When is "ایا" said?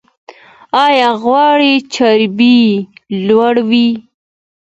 0.85-1.09